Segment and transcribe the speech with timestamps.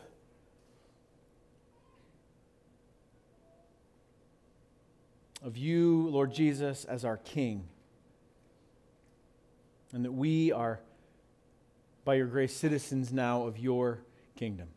[5.42, 7.64] of you, Lord Jesus, as our King.
[9.92, 10.80] And that we are,
[12.04, 13.98] by your grace, citizens now of your
[14.36, 14.68] kingdom.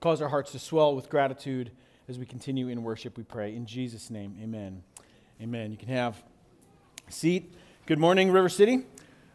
[0.00, 1.70] Cause our hearts to swell with gratitude
[2.08, 3.54] as we continue in worship, we pray.
[3.54, 4.82] In Jesus' name, amen.
[5.40, 5.70] Amen.
[5.70, 6.20] You can have
[7.06, 7.54] a seat.
[7.86, 8.84] Good morning, River City.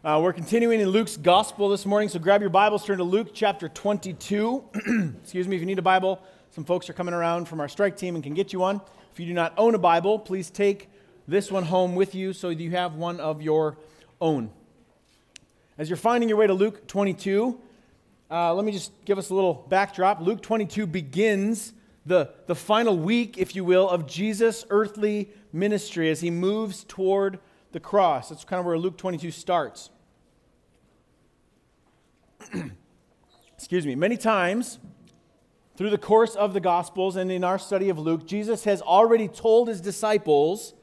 [0.03, 3.29] Uh, we're continuing in Luke's gospel this morning, so grab your Bibles, turn to Luke
[3.33, 4.63] chapter 22.
[5.21, 6.19] Excuse me, if you need a Bible,
[6.55, 8.79] some folks are coming around from our strike team and can get you one.
[9.11, 10.89] If you do not own a Bible, please take
[11.27, 13.77] this one home with you so you have one of your
[14.21, 14.49] own.
[15.77, 17.59] As you're finding your way to Luke 22,
[18.31, 20.21] uh, let me just give us a little backdrop.
[20.21, 21.73] Luke 22 begins
[22.05, 27.37] the, the final week, if you will, of Jesus' earthly ministry as he moves toward
[27.73, 28.29] the cross.
[28.29, 29.89] That's kind of where Luke 22 starts.
[33.57, 33.95] Excuse me.
[33.95, 34.79] Many times,
[35.77, 39.27] through the course of the Gospels and in our study of Luke, Jesus has already
[39.27, 40.73] told his disciples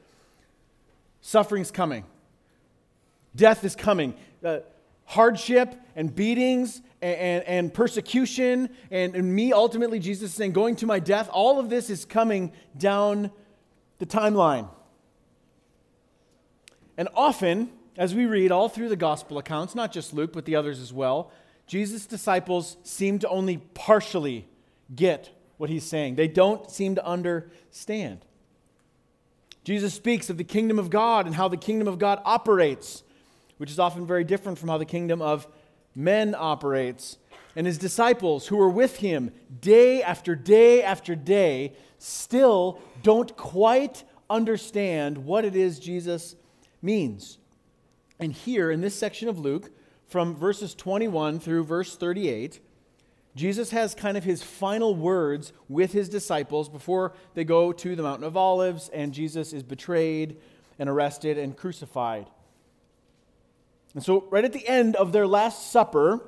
[1.21, 2.03] suffering's coming,
[3.35, 4.59] death is coming, uh,
[5.05, 10.85] hardship and beatings and, and, persecution, and, and me ultimately, Jesus is saying, going to
[10.85, 13.29] my death, all of this is coming down
[13.99, 14.69] the timeline.
[16.97, 20.55] And often, as we read all through the gospel accounts, not just Luke, but the
[20.55, 21.31] others as well,
[21.67, 24.47] Jesus' disciples seem to only partially
[24.93, 26.15] get what he's saying.
[26.15, 28.25] They don't seem to understand.
[29.63, 33.03] Jesus speaks of the kingdom of God and how the kingdom of God operates,
[33.57, 35.47] which is often very different from how the kingdom of
[35.95, 37.17] men operates.
[37.55, 44.03] And his disciples, who are with him day after day after day, still don't quite
[44.29, 46.35] understand what it is Jesus
[46.81, 47.37] means.
[48.19, 49.71] And here in this section of Luke,
[50.07, 52.59] from verses 21 through verse 38,
[53.35, 58.03] Jesus has kind of his final words with his disciples before they go to the
[58.03, 60.37] Mountain of Olives and Jesus is betrayed
[60.77, 62.27] and arrested and crucified.
[63.95, 66.21] And so, right at the end of their Last Supper,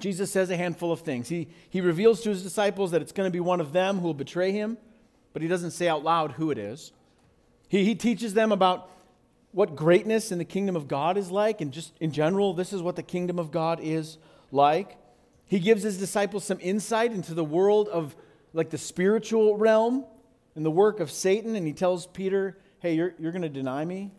[0.00, 1.28] Jesus says a handful of things.
[1.28, 4.06] He, he reveals to his disciples that it's going to be one of them who
[4.06, 4.78] will betray him,
[5.32, 6.92] but he doesn't say out loud who it is.
[7.68, 8.90] He, he teaches them about
[9.52, 12.82] what greatness in the kingdom of God is like, and just in general, this is
[12.82, 14.18] what the kingdom of God is
[14.52, 14.96] like.
[15.48, 18.14] He gives his disciples some insight into the world of
[18.52, 20.04] like the spiritual realm
[20.54, 23.84] and the work of Satan, and he tells Peter, Hey, you're, you're going to deny
[23.84, 24.12] me?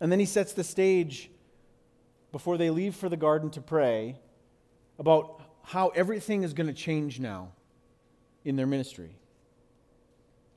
[0.00, 1.30] And then he sets the stage
[2.32, 4.18] before they leave for the garden to pray
[4.98, 7.52] about how everything is going to change now
[8.44, 9.16] in their ministry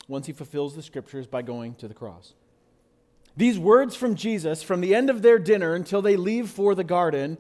[0.08, 2.34] once he fulfills the scriptures by going to the cross.
[3.38, 6.84] These words from Jesus, from the end of their dinner until they leave for the
[6.84, 7.38] garden,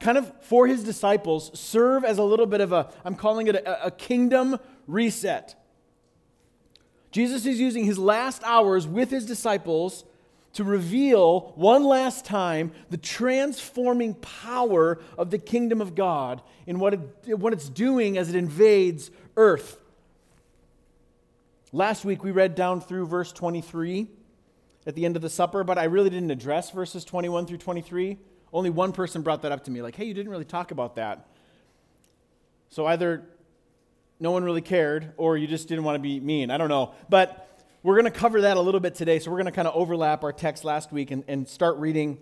[0.00, 3.56] kind of for his disciples serve as a little bit of a, I'm calling it
[3.56, 5.54] a, a kingdom reset.
[7.10, 10.04] Jesus is using his last hours with his disciples
[10.54, 16.94] to reveal one last time the transforming power of the kingdom of God in what,
[16.94, 19.78] it, what it's doing as it invades earth.
[21.72, 24.08] Last week we read down through verse 23
[24.86, 28.18] at the end of the supper, but I really didn't address verses 21 through 23.
[28.54, 30.94] Only one person brought that up to me, like, hey, you didn't really talk about
[30.94, 31.26] that.
[32.70, 33.24] So either
[34.20, 36.52] no one really cared or you just didn't want to be mean.
[36.52, 36.94] I don't know.
[37.08, 39.18] But we're going to cover that a little bit today.
[39.18, 42.16] So we're going to kind of overlap our text last week and, and start reading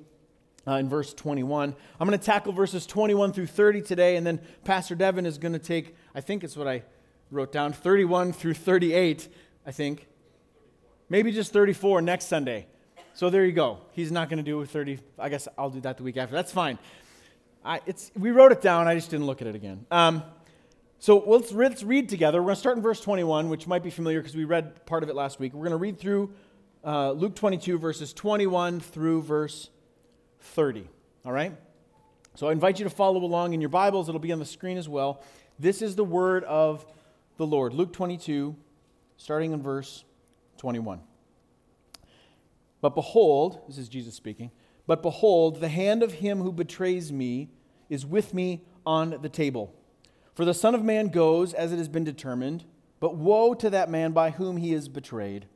[0.67, 1.77] uh, in verse 21.
[2.01, 5.53] I'm going to tackle verses 21 through 30 today, and then Pastor Devin is going
[5.53, 6.83] to take, I think it's what I
[7.31, 9.29] wrote down, 31 through 38,
[9.67, 10.07] I think.
[11.11, 12.69] Maybe just 34 next Sunday.
[13.15, 13.79] So there you go.
[13.93, 14.99] He's not going to do 30.
[15.19, 16.35] I guess I'll do that the week after.
[16.35, 16.79] That's fine.
[17.65, 18.89] I, it's, we wrote it down.
[18.89, 19.87] I just didn't look at it again.
[19.91, 20.23] Um,
[20.99, 22.41] so let's, let's read together.
[22.41, 25.03] We're going to start in verse 21, which might be familiar because we read part
[25.03, 25.53] of it last week.
[25.53, 26.33] We're going to read through
[26.85, 29.69] uh, Luke 22, verses 21 through verse
[30.41, 30.89] 30.
[31.25, 31.53] All right?
[32.35, 34.09] So I invite you to follow along in your Bibles.
[34.09, 35.23] It'll be on the screen as well.
[35.59, 36.87] This is the word of
[37.37, 37.75] the Lord.
[37.75, 38.57] Luke 22,
[39.19, 40.05] starting in verse
[40.57, 41.01] 21.
[42.83, 44.51] But behold, this is Jesus speaking,
[44.87, 47.49] but behold, the hand of him who betrays me
[47.89, 49.75] is with me on the table.
[50.35, 52.65] For the Son of Man goes as it has been determined,
[53.01, 55.47] but woe to that man by whom he is betrayed.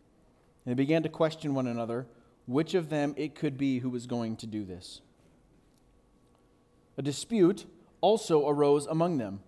[0.64, 2.06] And they began to question one another
[2.46, 5.00] which of them it could be who was going to do this.
[6.96, 7.66] A dispute
[8.00, 9.40] also arose among them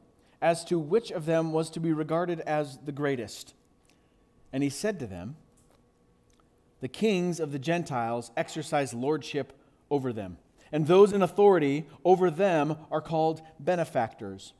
[0.42, 3.54] as to which of them was to be regarded as the greatest.
[4.52, 5.36] And he said to them,
[6.80, 9.52] The kings of the Gentiles exercise lordship
[9.90, 10.38] over them,
[10.70, 14.52] and those in authority over them are called benefactors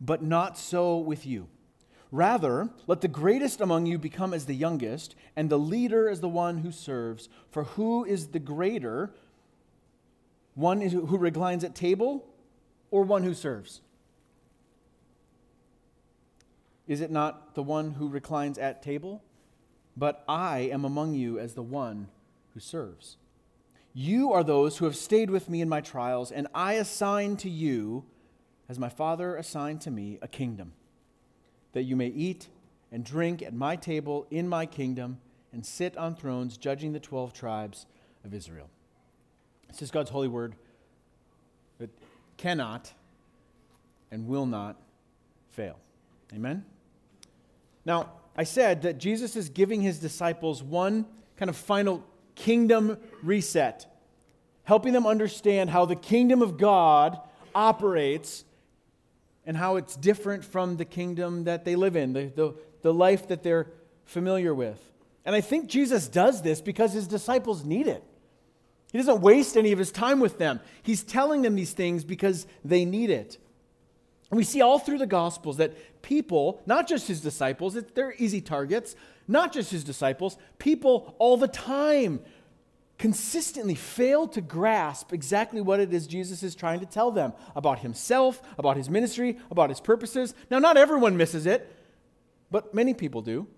[0.00, 1.48] but not so with you.
[2.12, 6.28] Rather, let the greatest among you become as the youngest, and the leader as the
[6.28, 7.28] one who serves.
[7.50, 9.12] For who is the greater,
[10.54, 12.24] one who reclines at table
[12.90, 13.80] or one who serves?
[16.86, 19.22] Is it not the one who reclines at table?
[19.96, 22.08] But I am among you as the one
[22.54, 23.16] who serves.
[23.94, 27.50] You are those who have stayed with me in my trials, and I assign to
[27.50, 28.04] you
[28.68, 30.72] as my Father assigned to me a kingdom,
[31.72, 32.48] that you may eat
[32.92, 35.18] and drink at my table in my kingdom
[35.52, 37.86] and sit on thrones judging the 12 tribes
[38.24, 38.68] of Israel.
[39.68, 40.56] This is God's holy word
[41.78, 41.90] that
[42.36, 42.92] cannot
[44.10, 44.76] and will not
[45.50, 45.78] fail.
[46.34, 46.64] Amen?
[47.84, 51.06] Now, I said that Jesus is giving his disciples one
[51.36, 52.04] kind of final
[52.34, 53.86] kingdom reset,
[54.64, 57.18] helping them understand how the kingdom of God
[57.54, 58.44] operates
[59.46, 63.28] and how it's different from the kingdom that they live in, the, the, the life
[63.28, 63.68] that they're
[64.04, 64.80] familiar with.
[65.24, 68.02] And I think Jesus does this because his disciples need it.
[68.92, 70.60] He doesn't waste any of his time with them.
[70.82, 73.38] He's telling them these things because they need it.
[74.30, 78.40] And we see all through the Gospels that people, not just his disciples, they're easy
[78.40, 78.94] targets,
[79.26, 82.20] not just his disciples, people all the time
[82.96, 87.80] consistently fail to grasp exactly what it is Jesus is trying to tell them about
[87.80, 90.32] himself, about his ministry, about his purposes.
[90.48, 91.76] Now, not everyone misses it,
[92.52, 93.48] but many people do.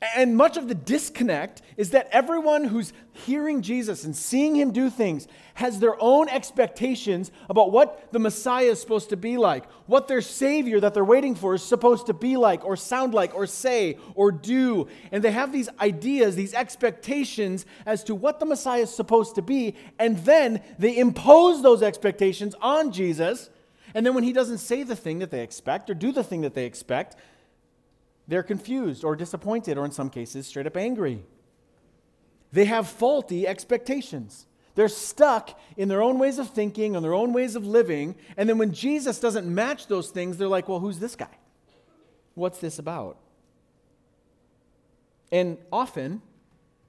[0.00, 4.90] And much of the disconnect is that everyone who's hearing Jesus and seeing him do
[4.90, 10.06] things has their own expectations about what the Messiah is supposed to be like, what
[10.06, 13.44] their Savior that they're waiting for is supposed to be like, or sound like, or
[13.44, 14.86] say, or do.
[15.10, 19.42] And they have these ideas, these expectations as to what the Messiah is supposed to
[19.42, 23.50] be, and then they impose those expectations on Jesus.
[23.94, 26.42] And then when he doesn't say the thing that they expect or do the thing
[26.42, 27.16] that they expect,
[28.28, 31.24] they're confused or disappointed, or in some cases, straight up angry.
[32.52, 34.46] They have faulty expectations.
[34.74, 38.14] They're stuck in their own ways of thinking and their own ways of living.
[38.36, 41.36] And then when Jesus doesn't match those things, they're like, well, who's this guy?
[42.34, 43.18] What's this about?
[45.32, 46.22] And often,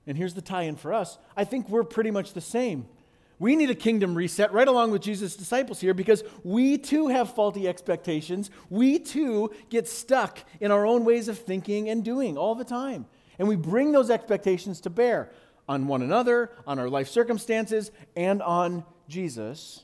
[0.06, 2.86] and here's the tie in for us, I think we're pretty much the same.
[3.40, 7.34] We need a kingdom reset right along with Jesus' disciples here because we too have
[7.34, 8.52] faulty expectations.
[8.70, 13.06] We too get stuck in our own ways of thinking and doing all the time.
[13.40, 15.32] And we bring those expectations to bear
[15.70, 19.84] on one another, on our life circumstances, and on Jesus.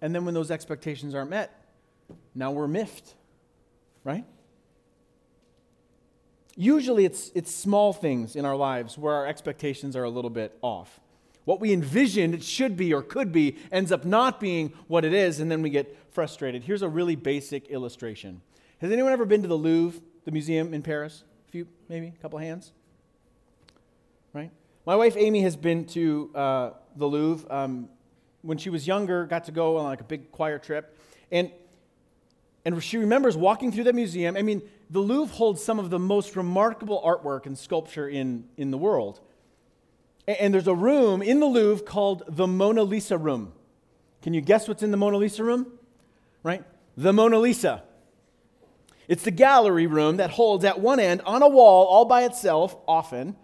[0.00, 1.52] And then when those expectations aren't met,
[2.34, 3.14] now we're miffed,
[4.04, 4.24] right?
[6.56, 10.56] Usually it's, it's small things in our lives where our expectations are a little bit
[10.62, 11.00] off.
[11.48, 15.14] What we envisioned it should be or could be ends up not being what it
[15.14, 16.62] is, and then we get frustrated.
[16.62, 18.42] Here's a really basic illustration.
[18.82, 21.24] Has anyone ever been to the Louvre, the museum in Paris?
[21.48, 22.72] A few, maybe, a couple hands?
[24.34, 24.50] Right?
[24.84, 27.50] My wife Amy has been to uh, the Louvre.
[27.50, 27.88] Um,
[28.42, 30.98] when she was younger, got to go on like a big choir trip.
[31.32, 31.50] And,
[32.66, 34.36] and she remembers walking through the museum.
[34.36, 38.70] I mean, the Louvre holds some of the most remarkable artwork and sculpture in, in
[38.70, 39.22] the world.
[40.28, 43.54] And there's a room in the Louvre called the Mona Lisa room.
[44.20, 45.72] Can you guess what's in the Mona Lisa room?
[46.42, 46.62] Right?
[46.98, 47.82] The Mona Lisa.
[49.08, 52.76] It's the gallery room that holds at one end, on a wall, all by itself,
[52.86, 53.36] often,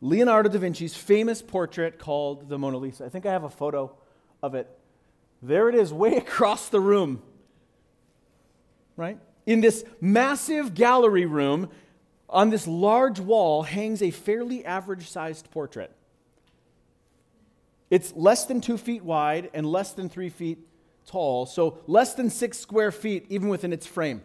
[0.00, 3.04] Leonardo da Vinci's famous portrait called the Mona Lisa.
[3.04, 3.94] I think I have a photo
[4.42, 4.68] of it.
[5.42, 7.22] There it is, way across the room.
[8.96, 9.18] Right?
[9.46, 11.70] In this massive gallery room,
[12.28, 15.90] on this large wall hangs a fairly average sized portrait.
[17.90, 20.58] It's less than two feet wide and less than three feet
[21.06, 24.22] tall, so less than six square feet, even within its frame.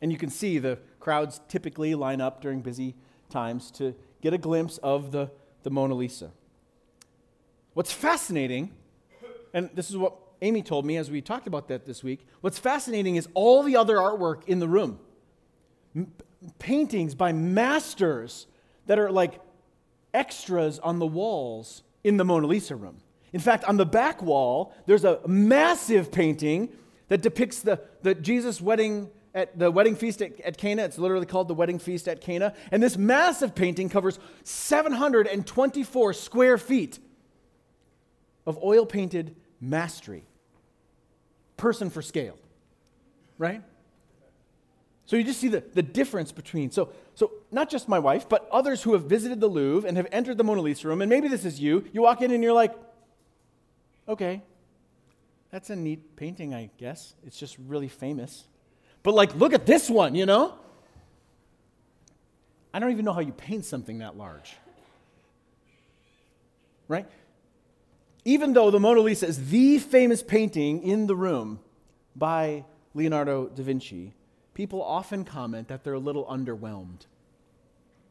[0.00, 2.94] And you can see the crowds typically line up during busy
[3.28, 5.30] times to get a glimpse of the,
[5.64, 6.30] the Mona Lisa.
[7.74, 8.70] What's fascinating,
[9.52, 12.58] and this is what Amy told me as we talked about that this week, what's
[12.58, 15.00] fascinating is all the other artwork in the room.
[16.58, 18.46] Paintings by masters
[18.86, 19.40] that are like
[20.12, 22.98] extras on the walls in the Mona Lisa room.
[23.32, 26.68] In fact, on the back wall, there's a massive painting
[27.08, 30.84] that depicts the, the Jesus wedding at the wedding feast at, at, Cana.
[30.84, 32.54] It's literally called the wedding feast at Cana.
[32.70, 36.98] And this massive painting covers 724 square feet
[38.46, 40.26] of oil painted mastery.
[41.56, 42.38] Person for scale,
[43.38, 43.62] right?
[45.06, 46.70] So you just see the, the difference between.
[46.70, 50.06] So, so not just my wife, but others who have visited the Louvre and have
[50.12, 51.84] entered the Mona Lisa room, and maybe this is you.
[51.92, 52.74] You walk in and you're like,
[54.08, 54.42] okay,
[55.50, 57.14] that's a neat painting, I guess.
[57.26, 58.44] It's just really famous.
[59.02, 60.54] But like, look at this one, you know?
[62.72, 64.56] I don't even know how you paint something that large.
[66.88, 67.06] Right?
[68.24, 71.60] Even though the Mona Lisa is the famous painting in the room
[72.14, 74.14] by Leonardo da Vinci,
[74.54, 77.06] people often comment that they're a little underwhelmed.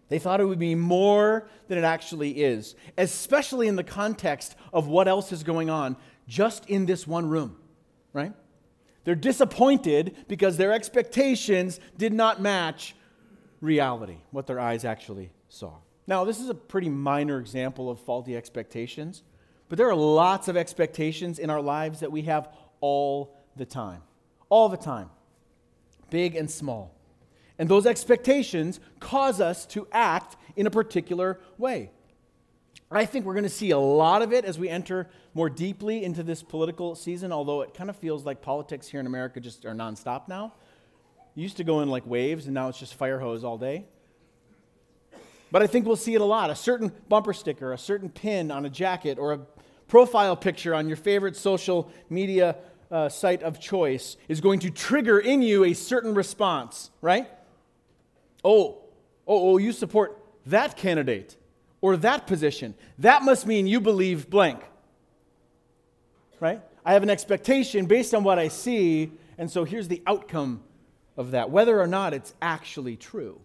[0.09, 4.87] They thought it would be more than it actually is, especially in the context of
[4.87, 5.95] what else is going on
[6.27, 7.55] just in this one room,
[8.11, 8.33] right?
[9.03, 12.93] They're disappointed because their expectations did not match
[13.61, 15.75] reality, what their eyes actually saw.
[16.07, 19.23] Now, this is a pretty minor example of faulty expectations,
[19.69, 22.49] but there are lots of expectations in our lives that we have
[22.81, 24.01] all the time.
[24.49, 25.09] All the time,
[26.11, 26.93] big and small.
[27.57, 31.89] And those expectations cause us to act in a particular way.
[32.91, 36.03] I think we're going to see a lot of it as we enter more deeply
[36.03, 39.65] into this political season, although it kind of feels like politics here in America just
[39.65, 40.53] are nonstop now.
[41.33, 43.85] Used to go in like waves, and now it's just fire hose all day.
[45.51, 46.49] But I think we'll see it a lot.
[46.49, 49.39] A certain bumper sticker, a certain pin on a jacket, or a
[49.87, 52.57] profile picture on your favorite social media
[52.91, 57.27] uh, site of choice is going to trigger in you a certain response, right?
[58.43, 58.79] Oh,
[59.27, 61.37] oh, oh, you support that candidate
[61.79, 62.75] or that position.
[62.99, 64.61] That must mean you believe blank.
[66.39, 66.61] Right?
[66.83, 70.63] I have an expectation based on what I see, and so here's the outcome
[71.15, 73.39] of that, whether or not it's actually true.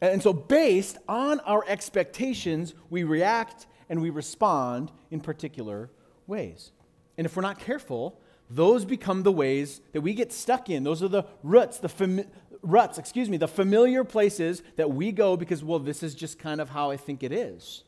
[0.00, 5.90] And so, based on our expectations, we react and we respond in particular
[6.28, 6.70] ways.
[7.18, 10.84] And if we're not careful, those become the ways that we get stuck in.
[10.84, 12.28] Those are the roots, the, fami-
[12.62, 16.60] ruts, excuse me, the familiar places that we go because, well, this is just kind
[16.60, 17.82] of how I think it is.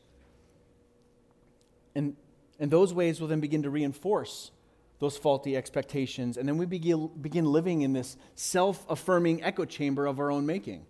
[1.95, 2.15] And,
[2.59, 4.51] and those ways will then begin to reinforce
[4.99, 6.37] those faulty expectations.
[6.37, 10.45] And then we begin, begin living in this self affirming echo chamber of our own
[10.45, 10.85] making,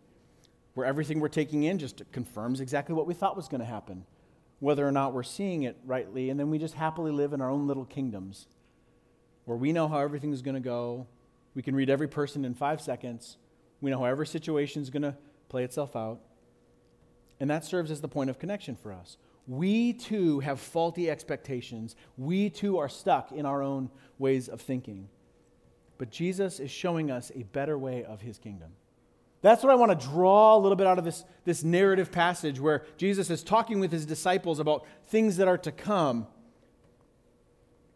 [0.73, 4.05] where everything we're taking in just confirms exactly what we thought was going to happen,
[4.61, 6.29] whether or not we're seeing it rightly.
[6.29, 8.47] And then we just happily live in our own little kingdoms
[9.45, 11.07] where we know how everything is going to go.
[11.55, 13.37] We can read every person in five seconds.
[13.81, 15.17] We know how every situation is going to
[15.49, 16.19] play itself out.
[17.39, 19.17] And that serves as the point of connection for us.
[19.47, 21.95] We too have faulty expectations.
[22.15, 23.89] We too are stuck in our own
[24.19, 25.09] ways of thinking.
[25.97, 28.73] But Jesus is showing us a better way of his kingdom.
[29.41, 32.59] That's what I want to draw a little bit out of this, this narrative passage
[32.59, 36.27] where Jesus is talking with his disciples about things that are to come.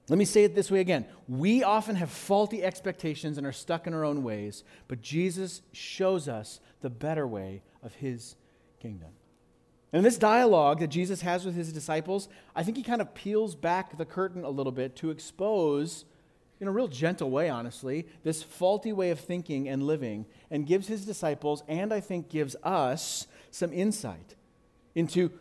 [0.09, 1.05] Let me say it this way again.
[1.27, 6.27] We often have faulty expectations and are stuck in our own ways, but Jesus shows
[6.27, 8.35] us the better way of his
[8.79, 9.09] kingdom.
[9.93, 13.55] And this dialogue that Jesus has with his disciples, I think he kind of peels
[13.55, 16.05] back the curtain a little bit to expose,
[16.59, 20.87] in a real gentle way, honestly, this faulty way of thinking and living, and gives
[20.87, 24.35] his disciples, and I think gives us, some insight
[24.95, 25.31] into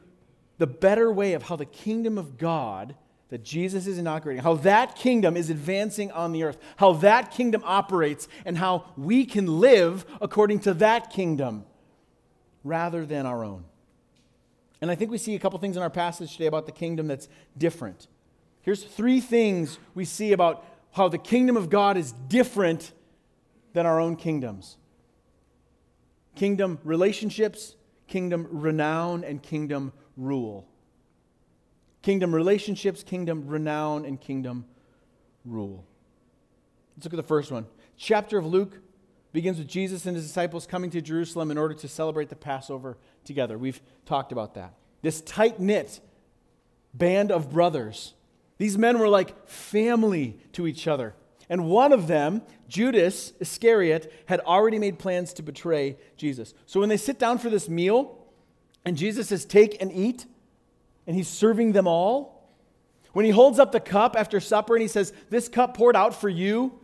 [0.59, 2.94] the better way of how the kingdom of God
[3.28, 7.62] that Jesus is inaugurating, how that kingdom is advancing on the earth, how that kingdom
[7.64, 11.64] operates, and how we can live according to that kingdom
[12.62, 13.64] rather than our own.
[14.80, 17.09] And I think we see a couple things in our passage today about the kingdom
[17.09, 17.28] that's
[17.59, 18.06] different.
[18.62, 20.64] Here's three things we see about
[20.95, 22.93] how the kingdom of God is different
[23.73, 24.77] than our own kingdoms
[26.35, 27.77] kingdom relationships,
[28.09, 30.67] kingdom renown, and kingdom rule.
[32.03, 34.65] Kingdom relationships, kingdom renown, and kingdom
[35.45, 35.85] rule.
[36.97, 37.67] Let's look at the first one.
[37.97, 38.81] Chapter of Luke
[39.33, 42.99] begins with Jesus and his disciples coming to Jerusalem in order to celebrate the Passover
[43.25, 43.57] together.
[43.57, 44.75] We've talked about that.
[45.03, 46.01] This tight knit
[46.93, 48.15] band of brothers.
[48.59, 51.15] These men were like family to each other.
[51.49, 56.55] And one of them, Judas Iscariot, had already made plans to betray Jesus.
[56.67, 58.19] So when they sit down for this meal,
[58.85, 60.27] and Jesus says, Take and eat,
[61.07, 62.49] and he's serving them all,
[63.13, 66.15] when he holds up the cup after supper and he says, This cup poured out
[66.15, 66.79] for you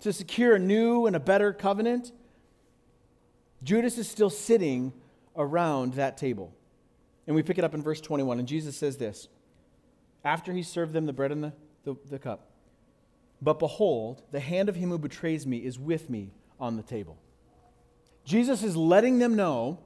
[0.00, 2.12] to secure a new and a better covenant,
[3.62, 4.92] Judas is still sitting
[5.36, 6.52] around that table.
[7.26, 9.28] And we pick it up in verse 21, and Jesus says this
[10.24, 11.52] after he served them the bread and the,
[11.84, 12.48] the, the, cup.
[13.42, 17.18] But behold, the hand of him who betrays me is with me on the table.
[18.24, 19.80] Jesus is letting them know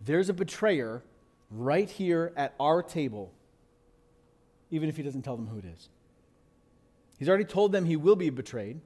[0.00, 1.02] there's a betrayer
[1.50, 3.30] right here at our table,
[4.70, 5.90] even if he doesn't tell them who it is.
[7.18, 8.80] He's already told them he will be betrayed,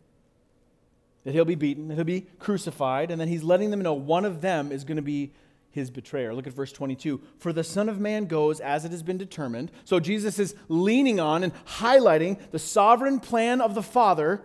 [1.25, 4.25] that he'll be beaten, that he'll be crucified, and then he's letting them know one
[4.25, 5.33] of them is going to be
[5.77, 6.35] his betrayer.
[6.35, 7.21] Look at verse 22.
[7.39, 9.71] For the Son of Man goes as it has been determined.
[9.85, 14.43] So Jesus is leaning on and highlighting the sovereign plan of the Father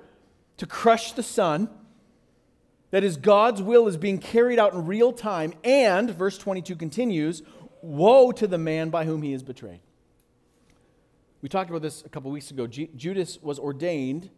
[0.58, 1.70] to crush the Son.
[2.92, 5.54] That is, God's will is being carried out in real time.
[5.64, 7.42] And, verse 22 continues,
[7.82, 9.80] woe to the man by whom he is betrayed.
[11.42, 12.68] We talked about this a couple weeks ago.
[12.68, 14.30] G- Judas was ordained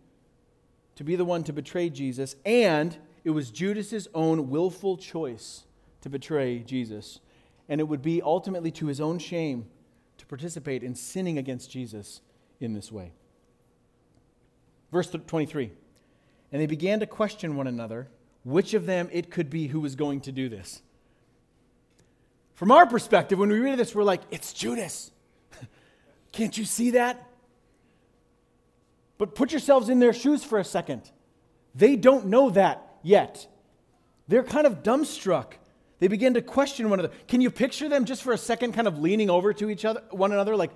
[0.96, 5.64] to be the one to betray Jesus, and it was Judas's own willful choice
[6.04, 7.20] to betray Jesus.
[7.68, 9.66] And it would be ultimately to his own shame
[10.18, 12.22] to participate in sinning against Jesus
[12.60, 13.14] in this way.
[14.92, 15.72] Verse 23
[16.52, 18.08] And they began to question one another
[18.44, 20.82] which of them it could be who was going to do this.
[22.56, 25.12] From our perspective, when we read this, we're like, it's Judas.
[26.34, 27.30] Can't you see that?
[29.18, 31.10] But put yourselves in their shoes for a second.
[31.74, 33.48] They don't know that yet.
[34.28, 35.54] They're kind of dumbstruck.
[36.04, 37.16] They begin to question one another.
[37.30, 40.04] Can you picture them just for a second kind of leaning over to each other,
[40.12, 40.72] one another, like,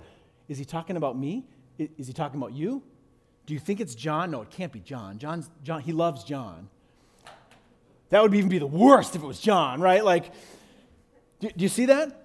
[0.48, 1.44] is he talking about me?
[1.78, 2.82] Is he talking about you?
[3.44, 4.30] Do you think it's John?
[4.30, 5.18] No, it can't be John.
[5.18, 6.70] John's John, he loves John.
[8.08, 10.02] That would even be the worst if it was John, right?
[10.02, 10.32] Like,
[11.40, 12.24] do, you see that?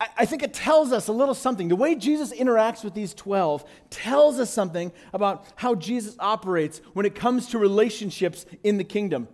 [0.00, 1.68] I think it tells us a little something.
[1.68, 7.06] The way Jesus interacts with these 12 tells us something about how Jesus operates when
[7.06, 9.28] it comes to relationships in the kingdom.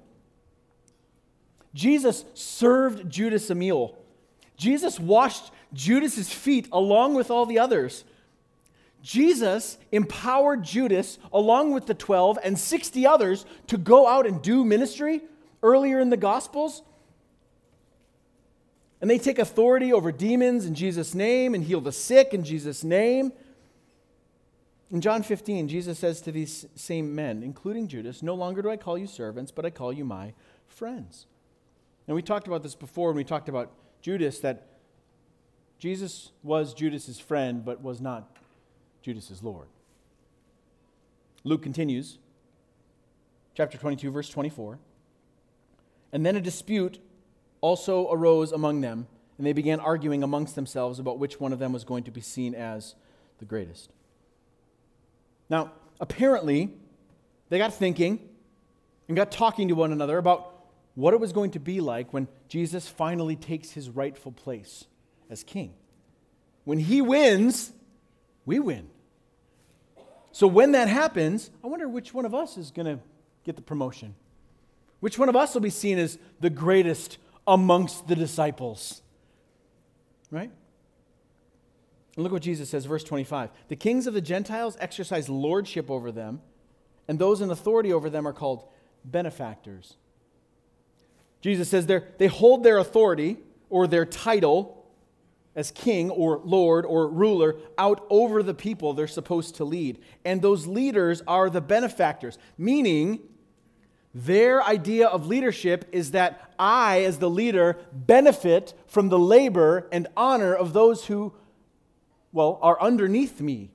[1.75, 3.99] Jesus served Judas a meal.
[4.57, 8.05] Jesus washed Judas's feet along with all the others.
[9.03, 14.65] Jesus empowered Judas, along with the 12 and 60 others, to go out and do
[14.65, 15.21] ministry
[15.63, 16.83] earlier in the Gospels.
[19.03, 22.83] And they take authority over demons in Jesus' name and heal the sick in Jesus'
[22.83, 23.33] name.
[24.91, 28.79] In John 15, Jesus says to these same men, including Judas, No longer do I
[28.79, 30.33] call you servants, but I call you my
[30.67, 31.27] friends.
[32.07, 34.67] And we talked about this before when we talked about Judas, that
[35.79, 38.37] Jesus was Judas's friend, but was not
[39.03, 39.69] Judas's Lord.
[41.43, 42.19] Luke continues,
[43.55, 44.79] chapter 22, verse 24.
[46.13, 46.99] And then a dispute
[47.61, 51.73] also arose among them, and they began arguing amongst themselves about which one of them
[51.73, 52.95] was going to be seen as
[53.39, 53.91] the greatest.
[55.51, 56.71] Now, apparently,
[57.49, 58.21] they got thinking
[59.09, 60.54] and got talking to one another about
[60.95, 64.85] what it was going to be like when Jesus finally takes his rightful place
[65.29, 65.75] as king.
[66.65, 67.73] When he wins,
[68.47, 68.89] we win.
[70.33, 73.03] So when that happens, I wonder which one of us is going to
[73.45, 74.15] get the promotion.
[75.01, 79.03] Which one of us will be seen as the greatest amongst the disciples?
[80.31, 80.51] Right?
[82.17, 83.51] And look what Jesus says, verse 25.
[83.69, 86.41] The kings of the Gentiles exercise lordship over them,
[87.09, 88.65] and those in authority over them are called
[89.05, 89.97] benefactors.
[91.45, 93.37] Jesus says they hold their authority
[93.69, 94.83] or their title
[95.55, 99.99] as king or lord or ruler out over the people they're supposed to lead.
[100.25, 103.21] And those leaders are the benefactors, meaning
[104.15, 110.07] their idea of leadership is that I, as the leader, benefit from the labor and
[110.17, 111.35] honor of those who,
[112.33, 113.71] well, are underneath me.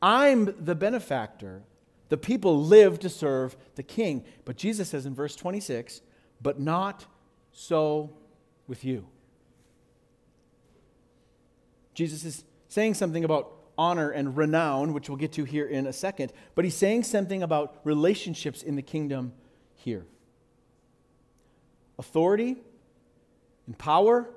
[0.00, 1.64] I'm the benefactor.
[2.08, 4.24] The people live to serve the king.
[4.44, 6.02] But Jesus says in verse 26
[6.40, 7.06] but not
[7.52, 8.12] so
[8.66, 9.06] with you.
[11.94, 15.92] Jesus is saying something about honor and renown, which we'll get to here in a
[15.92, 16.32] second.
[16.54, 19.32] But he's saying something about relationships in the kingdom
[19.74, 20.06] here
[21.98, 22.56] authority
[23.66, 24.28] and power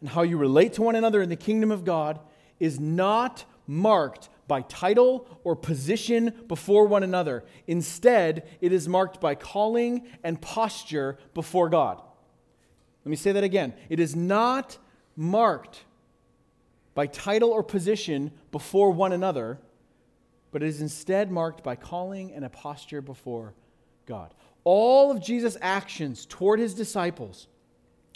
[0.00, 2.18] and how you relate to one another in the kingdom of God
[2.58, 7.44] is not marked by title or position before one another.
[7.66, 12.00] Instead, it is marked by calling and posture before God.
[13.04, 13.74] Let me say that again.
[13.88, 14.78] It is not
[15.16, 15.84] marked
[16.94, 19.58] by title or position before one another,
[20.52, 23.54] but it is instead marked by calling and a posture before
[24.06, 24.32] God.
[24.62, 27.48] All of Jesus' actions toward his disciples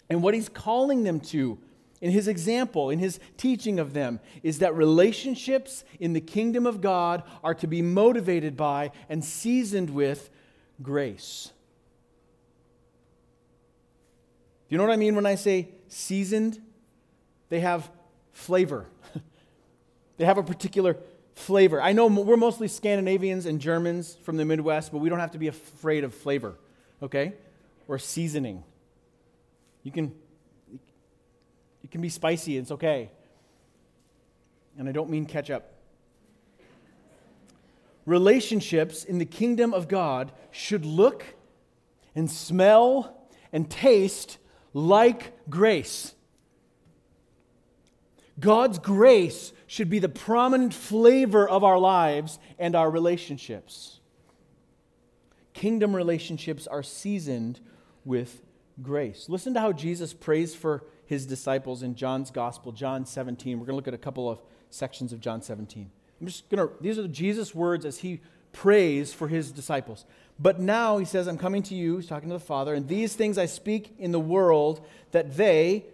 [0.09, 1.59] and what he's calling them to
[2.01, 6.81] in his example, in his teaching of them, is that relationships in the kingdom of
[6.81, 10.31] God are to be motivated by and seasoned with
[10.81, 11.53] grace.
[14.69, 16.61] Do you know what I mean when I say seasoned?
[17.49, 17.91] They have
[18.33, 18.87] flavor.
[20.19, 20.97] they have a particular
[21.35, 21.81] flavor.
[21.81, 25.39] I know we're mostly Scandinavians and Germans from the Midwest, but we don't have to
[25.39, 26.55] be afraid of flavor,
[27.03, 27.33] okay?
[27.89, 28.63] Or seasoning.
[29.83, 30.15] You can
[31.89, 33.11] it can be spicy, it's okay.
[34.77, 35.73] And I don't mean ketchup.
[38.05, 41.25] Relationships in the kingdom of God should look
[42.15, 44.37] and smell and taste
[44.75, 46.15] like grace.
[48.39, 54.01] God's grace should be the prominent flavor of our lives and our relationships.
[55.55, 57.61] Kingdom relationships are seasoned
[58.05, 58.43] with
[58.83, 59.27] grace.
[59.31, 63.59] Listen to how Jesus prays for his disciples in John's Gospel, John 17.
[63.59, 65.91] We're going to look at a couple of sections of John 17.
[66.21, 68.21] I'm just going to, these are Jesus' words as he
[68.53, 70.05] prays for his disciples.
[70.39, 73.15] But now he says, I'm coming to you, he's talking to the Father, and these
[73.15, 75.87] things I speak in the world that they,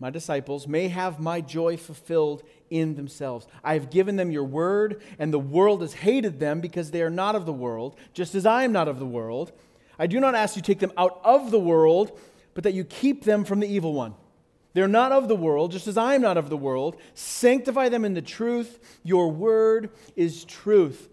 [0.00, 3.46] my disciples, may have my joy fulfilled in themselves.
[3.62, 7.10] I have given them your word, and the world has hated them because they are
[7.10, 9.52] not of the world, just as I am not of the world.
[10.00, 12.18] I do not ask you to take them out of the world,
[12.54, 14.14] but that you keep them from the evil one.
[14.74, 16.96] They're not of the world, just as I am not of the world.
[17.14, 18.98] Sanctify them in the truth.
[19.02, 21.08] Your word is truth.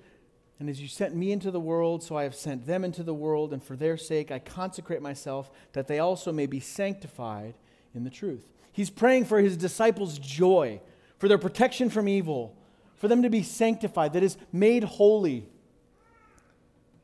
[0.59, 3.13] And as you sent me into the world, so I have sent them into the
[3.13, 7.55] world, and for their sake I consecrate myself, that they also may be sanctified
[7.93, 8.49] in the truth.
[8.71, 10.81] He's praying for his disciples' joy,
[11.17, 12.55] for their protection from evil,
[12.95, 15.47] for them to be sanctified, that is, made holy.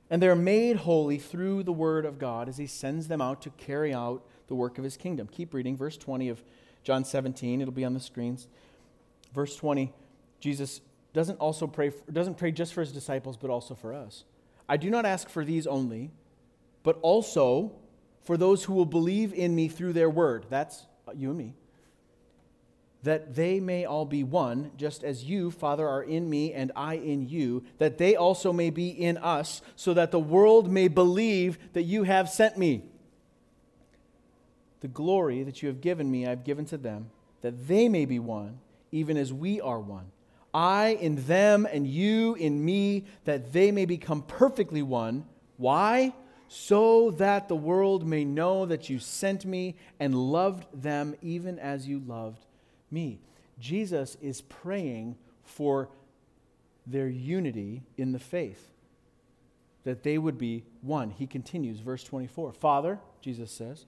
[0.10, 3.50] And they're made holy through the word of God as he sends them out to
[3.52, 5.28] carry out the work of his kingdom.
[5.32, 6.44] Keep reading, verse 20 of
[6.84, 7.62] John 17.
[7.62, 8.48] It'll be on the screens.
[9.34, 9.94] Verse 20,
[10.40, 10.82] Jesus
[11.14, 14.24] doesn't also pray for, doesn't pray just for his disciples, but also for us.
[14.68, 16.12] I do not ask for these only,
[16.84, 17.72] but also
[18.24, 20.46] for those who will believe in me through their word.
[20.50, 21.54] That's uh, you and me.
[23.04, 26.96] That they may all be one, just as you, Father, are in me and I
[26.96, 31.60] in you, that they also may be in us, so that the world may believe
[31.74, 32.84] that you have sent me.
[34.86, 37.10] The glory that you have given me, I have given to them,
[37.42, 38.60] that they may be one,
[38.92, 40.12] even as we are one.
[40.54, 45.26] I in them and you in me, that they may become perfectly one.
[45.58, 46.14] Why?
[46.50, 51.88] So that the world may know that you sent me and loved them even as
[51.88, 52.46] you loved
[52.92, 53.22] me.
[53.60, 55.90] Jesus is praying for
[56.86, 58.70] their unity in the faith,
[59.84, 61.10] that they would be one.
[61.10, 63.88] He continues, verse 24 Father, Jesus says,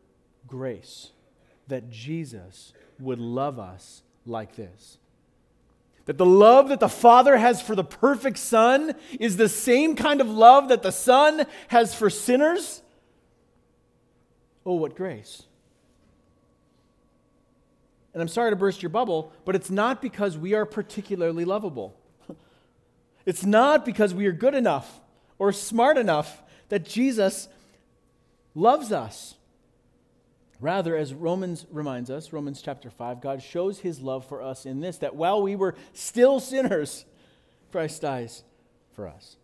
[0.51, 1.09] grace
[1.67, 4.99] that Jesus would love us like this.
[6.05, 10.21] That the love that the Father has for the perfect Son is the same kind
[10.21, 12.81] of love that the Son has for sinners.
[14.65, 15.43] Oh, what grace.
[18.13, 21.95] And I'm sorry to burst your bubble, but it's not because we are particularly lovable.
[23.23, 24.99] It's not because we are good enough
[25.37, 27.47] or smart enough that Jesus
[28.55, 29.35] loves us.
[30.61, 34.79] Rather, as Romans reminds us, Romans chapter 5, God shows his love for us in
[34.79, 37.03] this that while we were still sinners,
[37.71, 38.43] Christ dies
[38.93, 39.37] for us.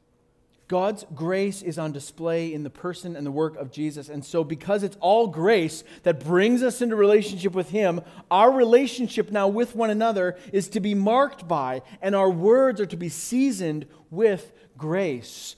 [0.67, 4.09] God's grace is on display in the person and the work of Jesus.
[4.09, 9.31] And so, because it's all grace that brings us into relationship with Him, our relationship
[9.31, 13.09] now with one another is to be marked by, and our words are to be
[13.09, 15.55] seasoned with grace.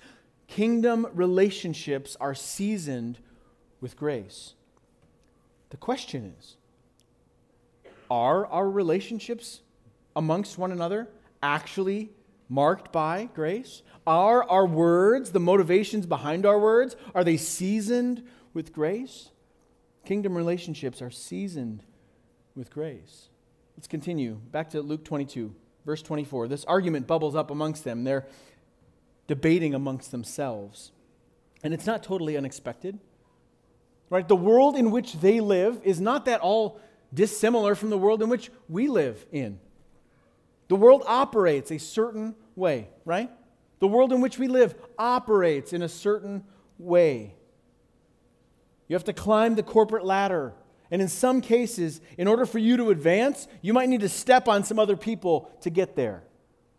[0.48, 3.18] Kingdom relationships are seasoned
[3.82, 4.54] with grace.
[5.70, 6.58] The question is
[8.10, 9.62] are our relationships
[10.16, 11.08] amongst one another
[11.44, 12.10] actually
[12.48, 13.84] marked by grace?
[14.08, 19.30] Are our words, the motivations behind our words, are they seasoned with grace?
[20.06, 21.84] Kingdom relationships are seasoned
[22.56, 23.30] with grace.
[23.78, 24.36] Let's continue.
[24.52, 25.54] Back to Luke 22,
[25.86, 26.48] verse 24.
[26.48, 28.04] This argument bubbles up amongst them.
[28.04, 28.28] They're
[29.28, 30.92] debating amongst themselves.
[31.64, 33.00] And it's not totally unexpected.
[34.10, 34.28] Right?
[34.28, 36.80] The world in which they live is not that all
[37.14, 39.60] dissimilar from the world in which we live in.
[40.68, 43.30] The world operates a certain way, right?
[43.80, 46.44] The world in which we live operates in a certain
[46.78, 47.36] way.
[48.88, 50.54] You have to climb the corporate ladder.
[50.92, 54.48] And in some cases, in order for you to advance, you might need to step
[54.48, 56.24] on some other people to get there.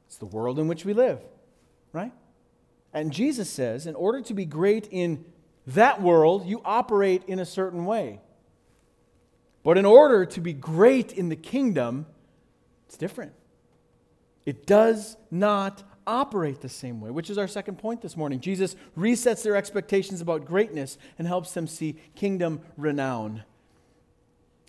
[0.07, 1.21] It's the world in which we live,
[1.93, 2.13] right?
[2.93, 5.25] And Jesus says, in order to be great in
[5.69, 8.21] that world, you operate in a certain way.
[9.63, 12.07] But in order to be great in the kingdom,
[12.87, 13.33] it's different.
[14.47, 18.41] It does not operate the same way, which is our second point this morning.
[18.41, 23.45] Jesus resets their expectations about greatness and helps them see kingdom renown.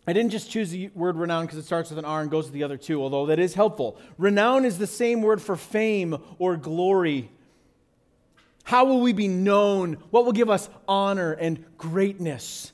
[0.05, 2.45] I didn't just choose the word renown because it starts with an R and goes
[2.45, 3.97] with the other two, although that is helpful.
[4.17, 7.31] Renown is the same word for fame or glory.
[8.63, 9.97] How will we be known?
[10.11, 12.71] What will give us honor and greatness?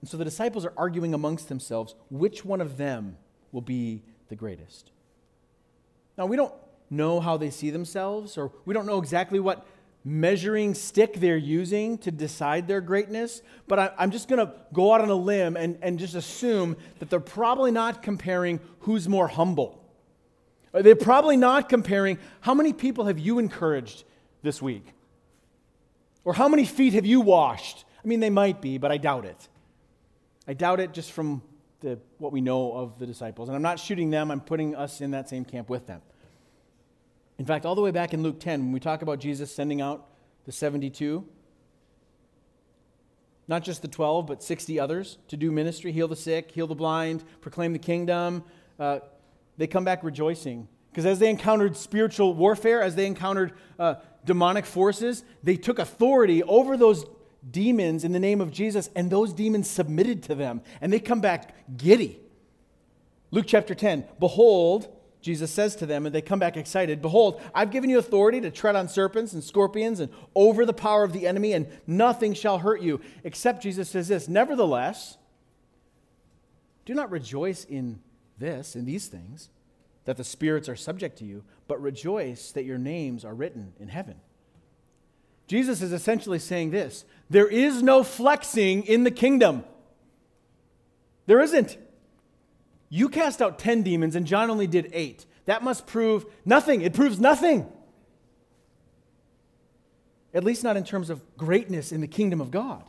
[0.00, 3.16] And so the disciples are arguing amongst themselves which one of them
[3.52, 4.90] will be the greatest.
[6.18, 6.52] Now, we don't
[6.90, 9.66] know how they see themselves, or we don't know exactly what
[10.04, 14.92] measuring stick they're using to decide their greatness, but I, am just going to go
[14.92, 19.28] out on a limb and, and just assume that they're probably not comparing who's more
[19.28, 19.78] humble.
[20.72, 24.04] They're probably not comparing how many people have you encouraged
[24.42, 24.86] this week?
[26.24, 27.84] Or how many feet have you washed?
[28.04, 29.48] I mean, they might be, but I doubt it.
[30.46, 31.42] I doubt it just from
[31.80, 33.48] the, what we know of the disciples.
[33.48, 36.00] And I'm not shooting them, I'm putting us in that same camp with them.
[37.38, 39.80] In fact, all the way back in Luke 10, when we talk about Jesus sending
[39.80, 40.06] out
[40.44, 41.24] the 72,
[43.48, 46.74] not just the 12, but 60 others to do ministry, heal the sick, heal the
[46.74, 48.44] blind, proclaim the kingdom,
[48.78, 49.00] uh,
[49.56, 50.68] they come back rejoicing.
[50.92, 53.94] Because as they encountered spiritual warfare, as they encountered uh,
[54.26, 57.06] demonic forces, they took authority over those
[57.50, 61.22] demons in the name of Jesus, and those demons submitted to them, and they come
[61.22, 62.20] back giddy.
[63.30, 67.70] Luke chapter 10 Behold, Jesus says to them, and they come back excited Behold, I've
[67.70, 71.26] given you authority to tread on serpents and scorpions and over the power of the
[71.26, 73.00] enemy, and nothing shall hurt you.
[73.24, 75.16] Except Jesus says this Nevertheless,
[76.84, 78.00] do not rejoice in
[78.38, 79.48] this, in these things,
[80.04, 83.88] that the spirits are subject to you, but rejoice that your names are written in
[83.88, 84.16] heaven.
[85.46, 89.64] Jesus is essentially saying this there is no flexing in the kingdom.
[91.26, 91.78] There isn't.
[92.88, 95.24] You cast out 10 demons, and John only did eight.
[95.46, 96.82] That must prove nothing.
[96.82, 97.70] It proves nothing.
[100.34, 102.84] At least not in terms of greatness in the kingdom of God.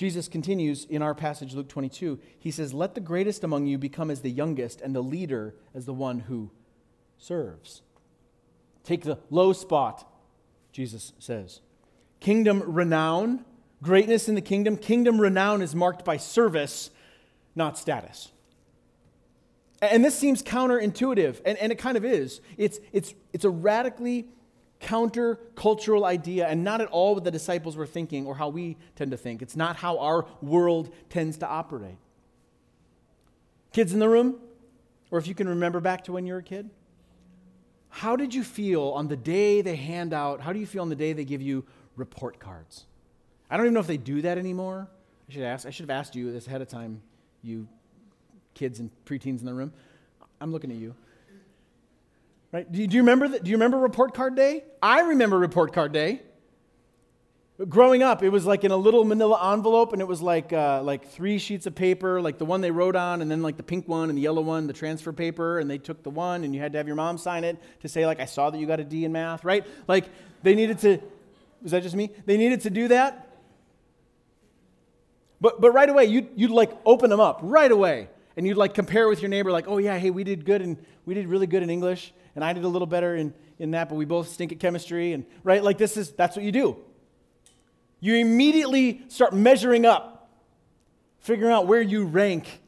[0.00, 2.18] Jesus continues in our passage, Luke 22.
[2.38, 5.84] He says, Let the greatest among you become as the youngest, and the leader as
[5.84, 6.50] the one who
[7.18, 7.82] serves.
[8.82, 10.10] Take the low spot
[10.72, 11.60] Jesus says.
[12.18, 13.44] Kingdom renown,
[13.82, 16.90] greatness in the kingdom, kingdom renown is marked by service,
[17.54, 18.32] not status.
[19.82, 22.40] And this seems counterintuitive, and, and it kind of is.
[22.56, 24.28] It's, it's, it's a radically
[24.80, 29.10] counter-cultural idea, and not at all what the disciples were thinking or how we tend
[29.10, 29.42] to think.
[29.42, 31.98] It's not how our world tends to operate.
[33.72, 34.36] Kids in the room,
[35.10, 36.70] or if you can remember back to when you were a kid,
[37.90, 40.88] how did you feel on the day they hand out, how do you feel on
[40.88, 41.64] the day they give you
[41.96, 42.86] report cards?
[43.50, 44.88] I don't even know if they do that anymore.
[45.28, 45.66] I should ask.
[45.66, 47.02] I should have asked you this ahead of time,
[47.42, 47.68] you
[48.54, 49.72] kids and preteens in the room.
[50.40, 50.94] I'm looking at you.
[52.52, 52.70] Right?
[52.70, 53.28] Do you, do you remember?
[53.28, 54.64] Do you remember report card day?
[54.82, 56.22] I remember report card day.
[57.68, 60.82] Growing up, it was like in a little manila envelope, and it was like, uh,
[60.82, 63.62] like three sheets of paper, like the one they wrote on, and then like the
[63.62, 66.54] pink one and the yellow one, the transfer paper, and they took the one, and
[66.54, 68.66] you had to have your mom sign it to say, like, I saw that you
[68.66, 69.66] got a D in math, right?
[69.86, 70.06] Like,
[70.42, 71.00] they needed to,
[71.62, 72.10] was that just me?
[72.24, 73.28] They needed to do that.
[75.38, 78.08] But, but right away, you'd, you'd like open them up right away,
[78.38, 80.78] and you'd like compare with your neighbor, like, oh yeah, hey, we did good, and
[81.04, 83.88] we did really good in English, and I did a little better in, in that,
[83.88, 85.62] but we both stink at chemistry, and right?
[85.62, 86.76] Like this is that's what you do.
[88.00, 90.30] You immediately start measuring up,
[91.18, 92.60] figuring out where you rank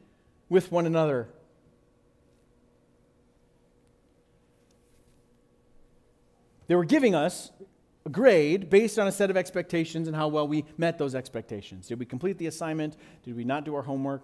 [0.49, 1.27] with one another.
[6.67, 7.51] They were giving us
[8.05, 11.87] a grade based on a set of expectations and how well we met those expectations.
[11.87, 12.95] Did we complete the assignment?
[13.23, 14.23] Did we not do our homework?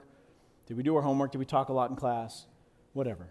[0.67, 1.31] Did we do our homework?
[1.31, 2.45] Did we talk a lot in class?
[2.93, 3.29] Whatever.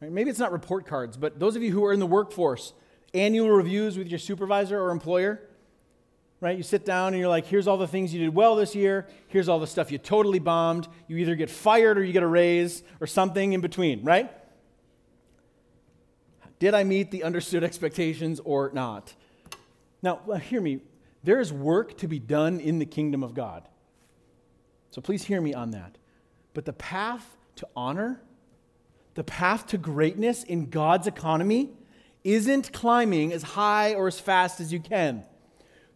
[0.00, 0.10] Right?
[0.10, 2.72] Maybe it's not report cards, but those of you who are in the workforce,
[3.12, 5.42] annual reviews with your supervisor or employer,
[6.40, 6.56] right?
[6.56, 9.06] You sit down and you're like, here's all the things you did well this year,
[9.28, 10.88] here's all the stuff you totally bombed.
[11.06, 14.32] You either get fired or you get a raise or something in between, right?
[16.58, 19.14] Did I meet the understood expectations or not?
[20.02, 20.80] Now, uh, hear me.
[21.22, 23.68] There is work to be done in the kingdom of God.
[24.90, 25.98] So please hear me on that.
[26.54, 28.22] But the path to honor
[29.20, 31.68] the path to greatness in God's economy
[32.24, 35.24] isn't climbing as high or as fast as you can.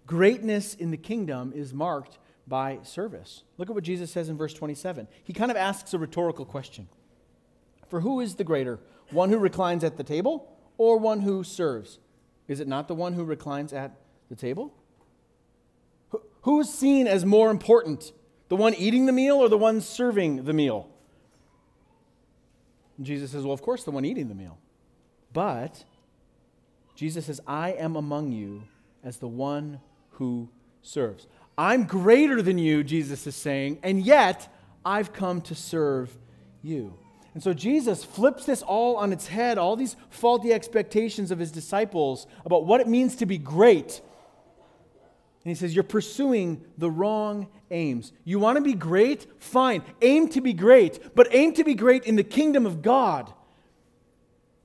[0.07, 3.45] Greatness in the kingdom is marked by service.
[3.57, 5.09] Look at what Jesus says in verse 27.
[5.23, 6.87] He kind of asks a rhetorical question
[7.89, 12.01] For who is the greater, one who reclines at the table or one who serves?
[12.47, 13.93] Is it not the one who reclines at
[14.29, 14.75] the table?
[16.43, 18.13] Who is seen as more important,
[18.51, 20.91] the one eating the meal or the one serving the meal?
[22.97, 24.59] And Jesus says, Well, of course, the one eating the meal.
[25.33, 25.85] But
[26.95, 28.65] Jesus says, I am among you
[29.03, 29.81] as the one
[30.11, 30.49] who
[30.83, 31.27] serves.
[31.59, 34.53] I'm greater than you, Jesus is saying, and yet
[34.85, 36.17] I've come to serve
[36.63, 36.95] you.
[37.33, 41.51] And so Jesus flips this all on its head, all these faulty expectations of his
[41.51, 44.01] disciples about what it means to be great
[45.45, 48.13] and he says, You're pursuing the wrong aims.
[48.25, 49.27] You want to be great?
[49.39, 49.83] Fine.
[50.03, 53.33] Aim to be great, but aim to be great in the kingdom of God.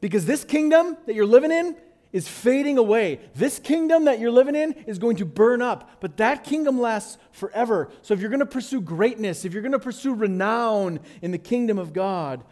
[0.02, 1.76] Because this kingdom that you're living in
[2.12, 3.20] is fading away.
[3.36, 7.18] This kingdom that you're living in is going to burn up, but that kingdom lasts
[7.32, 7.90] forever.
[8.02, 11.38] So if you're going to pursue greatness, if you're going to pursue renown in the
[11.38, 12.44] kingdom of God,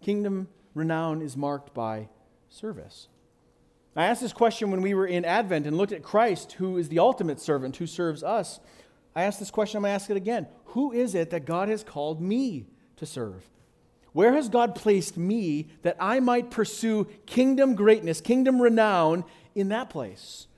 [0.00, 2.08] kingdom renown is marked by
[2.48, 3.08] service.
[3.98, 6.90] I asked this question when we were in Advent and looked at Christ, who is
[6.90, 8.60] the ultimate servant, who serves us.
[9.16, 10.46] I asked this question, I'm going to ask it again.
[10.66, 13.48] Who is it that God has called me to serve?
[14.12, 19.24] Where has God placed me that I might pursue kingdom greatness, kingdom renown
[19.54, 20.48] in that place?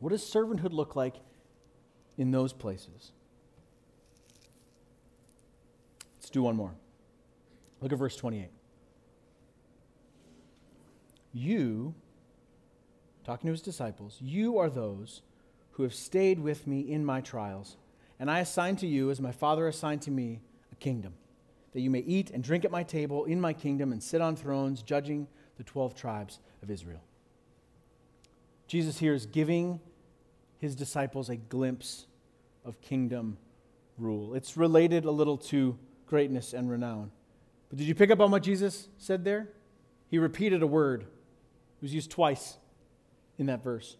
[0.00, 1.16] What does servanthood look like
[2.18, 3.12] in those places?
[6.18, 6.74] Let's do one more.
[7.80, 8.50] Look at verse 28.
[11.32, 11.94] You
[13.24, 15.22] talking to his disciples, You are those
[15.76, 17.76] who have stayed with me in my trials,
[18.18, 20.40] and I assign to you, as my Father assigned to me,
[20.72, 21.12] a kingdom,
[21.74, 24.36] that you may eat and drink at my table in my kingdom and sit on
[24.36, 27.02] thrones, judging the 12 tribes of Israel.
[28.66, 29.78] Jesus here is giving
[30.58, 32.06] his disciples a glimpse
[32.64, 33.36] of kingdom
[33.98, 34.34] rule.
[34.34, 37.10] It's related a little to greatness and renown.
[37.68, 39.50] But did you pick up on what Jesus said there?
[40.08, 41.02] He repeated a word.
[41.02, 42.56] It was used twice
[43.36, 43.98] in that verse.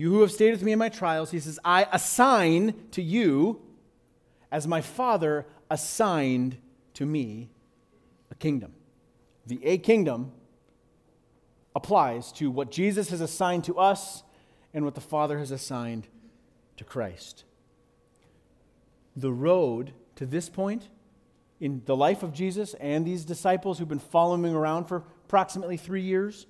[0.00, 3.60] You who have stayed with me in my trials, he says, I assign to you
[4.50, 6.56] as my Father assigned
[6.94, 7.50] to me
[8.30, 8.72] a kingdom.
[9.46, 10.32] The a kingdom
[11.76, 14.22] applies to what Jesus has assigned to us
[14.72, 16.08] and what the Father has assigned
[16.78, 17.44] to Christ.
[19.14, 20.88] The road to this point
[21.60, 26.00] in the life of Jesus and these disciples who've been following around for approximately three
[26.00, 26.46] years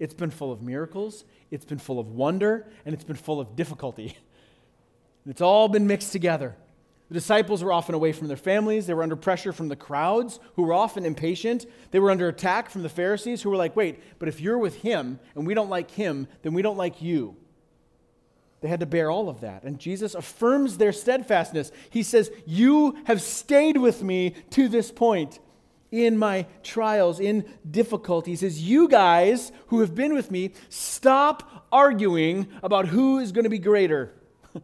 [0.00, 3.56] it's been full of miracles, it's been full of wonder, and it's been full of
[3.56, 4.16] difficulty.
[5.26, 6.56] It's all been mixed together.
[7.08, 8.86] The disciples were often away from their families.
[8.86, 11.66] They were under pressure from the crowds, who were often impatient.
[11.90, 14.76] They were under attack from the Pharisees, who were like, wait, but if you're with
[14.76, 17.36] him and we don't like him, then we don't like you.
[18.60, 19.64] They had to bear all of that.
[19.64, 21.72] And Jesus affirms their steadfastness.
[21.88, 25.38] He says, You have stayed with me to this point
[25.90, 32.48] in my trials, in difficulties, is you guys who have been with me, stop arguing
[32.62, 34.12] about who is going to be greater.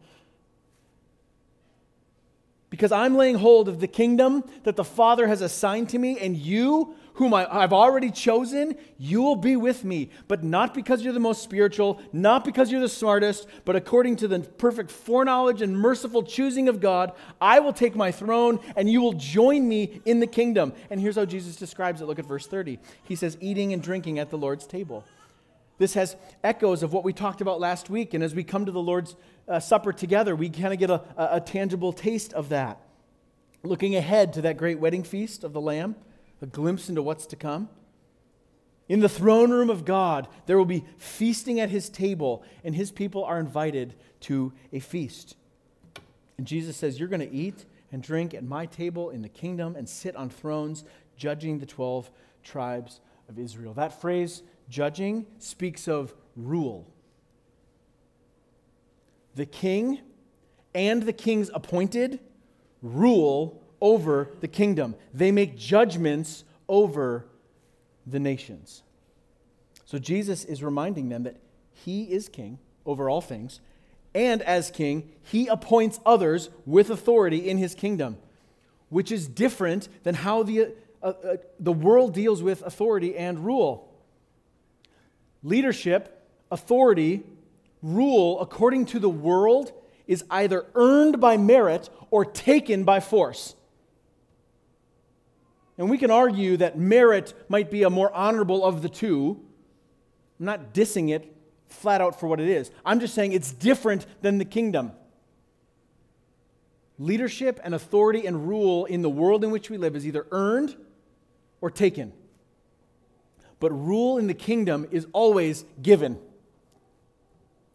[2.69, 6.37] because I'm laying hold of the kingdom that the Father has assigned to me, and
[6.37, 10.11] you whom I, have already chosen, you will be with me.
[10.27, 14.27] But not because you're the most spiritual, not because you're the smartest, but according to
[14.27, 19.01] the perfect foreknowledge and merciful choosing of God, I will take my throne and you
[19.01, 20.73] will join me in the kingdom.
[20.91, 22.05] And here's how Jesus describes it.
[22.05, 22.77] Look at verse 30.
[23.03, 25.03] He says, eating and drinking at the Lord's table.
[25.79, 28.13] This has echoes of what we talked about last week.
[28.13, 29.15] And as we come to the Lord's
[29.47, 32.79] uh, Supper together, we kind of get a, a, a tangible taste of that.
[33.63, 35.95] Looking ahead to that great wedding feast of the Lamb
[36.41, 37.69] a glimpse into what's to come.
[38.89, 42.91] In the throne room of God, there will be feasting at his table, and his
[42.91, 45.35] people are invited to a feast.
[46.37, 49.75] And Jesus says, You're going to eat and drink at my table in the kingdom
[49.75, 50.83] and sit on thrones,
[51.17, 52.09] judging the 12
[52.43, 53.73] tribes of Israel.
[53.73, 56.87] That phrase, judging, speaks of rule.
[59.35, 59.99] The king
[60.73, 62.19] and the king's appointed
[62.81, 67.25] rule over the kingdom, they make judgments over
[68.05, 68.83] the nations.
[69.85, 71.37] So Jesus is reminding them that
[71.73, 73.61] he is king over all things,
[74.13, 78.17] and as king, he appoints others with authority in his kingdom,
[78.89, 80.73] which is different than how the,
[81.03, 83.93] uh, uh, the world deals with authority and rule.
[85.43, 87.23] Leadership, authority,
[87.83, 89.71] rule, according to the world,
[90.07, 93.55] is either earned by merit or taken by force.
[95.77, 99.39] And we can argue that merit might be a more honorable of the two.
[100.39, 101.33] I'm not dissing it
[101.67, 102.71] flat out for what it is.
[102.85, 104.91] I'm just saying it's different than the kingdom.
[106.97, 110.75] Leadership and authority and rule in the world in which we live is either earned
[111.61, 112.11] or taken.
[113.59, 116.19] But rule in the kingdom is always given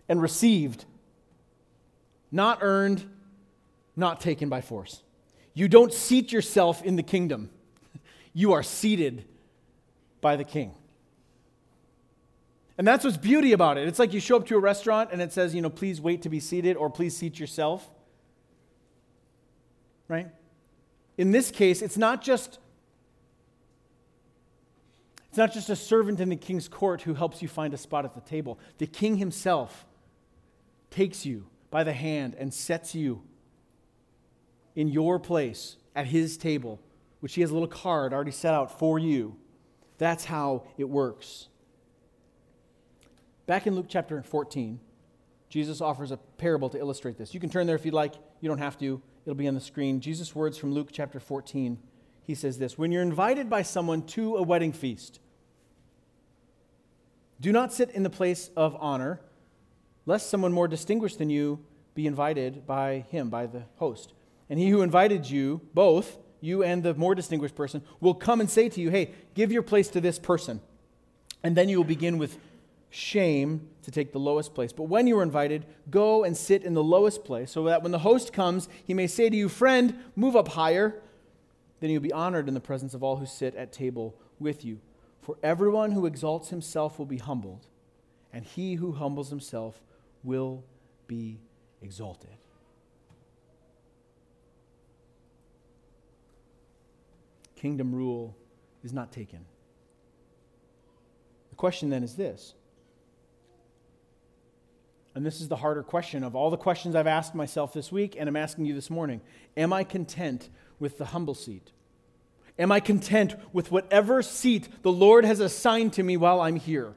[0.09, 0.84] and received,
[2.32, 3.05] not earned,
[3.94, 5.03] not taken by force.
[5.55, 7.50] You don't seat yourself in the kingdom
[8.33, 9.24] you are seated
[10.20, 10.74] by the king.
[12.78, 13.87] And that's what's beauty about it.
[13.87, 16.22] It's like you show up to a restaurant and it says, you know, please wait
[16.22, 17.89] to be seated or please seat yourself.
[20.09, 20.28] Right?
[21.18, 22.59] In this case, it's not just
[25.28, 28.05] it's not just a servant in the king's court who helps you find a spot
[28.05, 28.59] at the table.
[28.76, 29.87] The king himself
[30.91, 33.22] takes you by the hand and sets you
[34.76, 36.80] in your place at his table
[37.23, 39.37] which he has a little card already set out for you.
[39.97, 41.47] That's how it works.
[43.47, 44.81] Back in Luke chapter 14,
[45.49, 47.33] Jesus offers a parable to illustrate this.
[47.33, 48.14] You can turn there if you'd like.
[48.41, 50.01] You don't have to, it'll be on the screen.
[50.01, 51.79] Jesus' words from Luke chapter 14.
[52.25, 55.20] He says this When you're invited by someone to a wedding feast,
[57.41, 59.20] do not sit in the place of honor,
[60.07, 61.64] lest someone more distinguished than you
[61.95, 64.12] be invited by him, by the host.
[64.51, 68.51] And he who invited you both you and the more distinguished person, will come and
[68.51, 70.61] say to you, hey, give your place to this person.
[71.43, 72.38] And then you will begin with
[72.90, 74.72] shame to take the lowest place.
[74.72, 77.93] But when you are invited, go and sit in the lowest place, so that when
[77.93, 81.01] the host comes, he may say to you, Friend, move up higher.
[81.80, 84.78] Then you'll be honored in the presence of all who sit at table with you.
[85.20, 87.66] For everyone who exalts himself will be humbled,
[88.32, 89.80] and he who humbles himself
[90.22, 90.62] will
[91.07, 91.38] be
[91.80, 92.41] exalted.
[97.62, 98.36] Kingdom rule
[98.82, 99.38] is not taken.
[101.50, 102.54] The question then is this.
[105.14, 108.16] And this is the harder question of all the questions I've asked myself this week,
[108.18, 109.20] and I'm asking you this morning.
[109.56, 110.48] Am I content
[110.80, 111.70] with the humble seat?
[112.58, 116.94] Am I content with whatever seat the Lord has assigned to me while I'm here?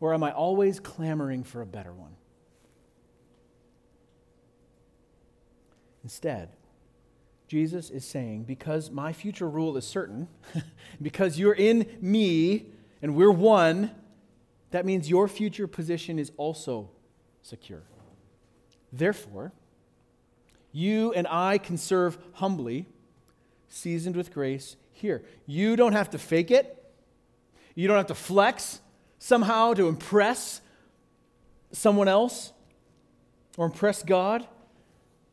[0.00, 2.16] Or am I always clamoring for a better one?
[6.02, 6.48] Instead,
[7.52, 10.26] Jesus is saying, because my future rule is certain,
[11.02, 12.64] because you're in me
[13.02, 13.90] and we're one,
[14.70, 16.88] that means your future position is also
[17.42, 17.82] secure.
[18.90, 19.52] Therefore,
[20.72, 22.86] you and I can serve humbly,
[23.68, 25.22] seasoned with grace here.
[25.44, 26.82] You don't have to fake it,
[27.74, 28.80] you don't have to flex
[29.18, 30.62] somehow to impress
[31.70, 32.54] someone else
[33.58, 34.48] or impress God.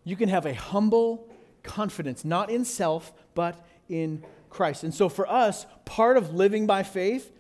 [0.04, 1.29] You can have a humble,
[1.70, 4.84] confidence, not in self, but in Christ.
[4.84, 7.32] And so for us, part of living by faith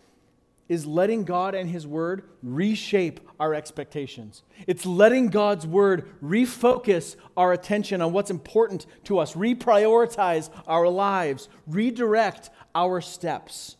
[0.67, 4.43] is letting God and His Word reshape our expectations.
[4.67, 11.49] It's letting God's Word refocus our attention on what's important to us, reprioritize our lives,
[11.65, 13.77] redirect our steps,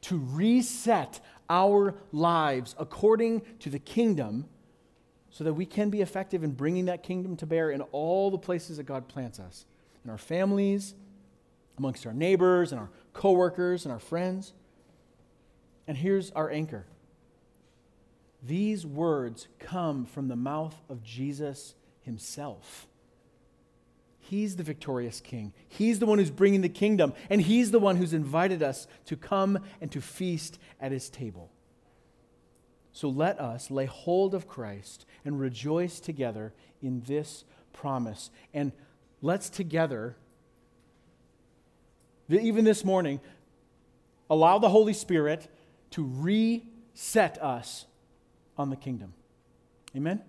[0.00, 1.20] to reset
[1.50, 4.48] our lives according to the kingdom
[5.28, 8.38] so that we can be effective in bringing that kingdom to bear in all the
[8.38, 9.66] places that God plants us
[10.04, 10.94] in our families,
[11.78, 14.52] amongst our neighbors and our coworkers and our friends.
[15.86, 16.86] And here's our anchor.
[18.42, 22.86] These words come from the mouth of Jesus himself.
[24.18, 25.52] He's the victorious king.
[25.68, 29.16] He's the one who's bringing the kingdom, and he's the one who's invited us to
[29.16, 31.50] come and to feast at his table.
[32.92, 38.30] So let us lay hold of Christ and rejoice together in this promise.
[38.54, 38.72] And
[39.22, 40.16] let's together,
[42.28, 43.20] even this morning,
[44.28, 45.48] allow the Holy Spirit
[45.90, 47.86] to reset us
[48.56, 49.12] on the kingdom.
[49.96, 50.22] Amen?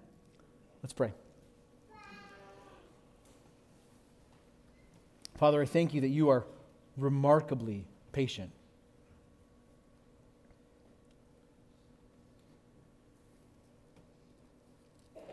[0.82, 1.14] Let's pray.
[5.38, 6.46] Father, I thank you that you are
[6.98, 8.52] remarkably patient.